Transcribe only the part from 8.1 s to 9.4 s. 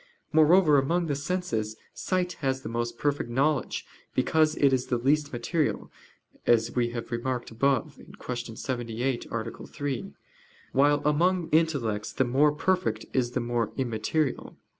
(Q. 78,